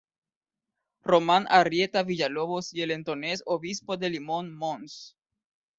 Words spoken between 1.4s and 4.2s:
Arrieta Villalobos y el entones Obispo de